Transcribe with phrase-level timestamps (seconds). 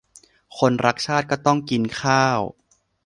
[0.57, 2.39] คนรักชาติก็ต้องกินข้าว